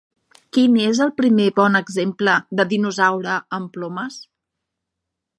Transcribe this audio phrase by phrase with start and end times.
[0.55, 4.17] Quin és el primer bon exemple de "dinosaure amb plomes"?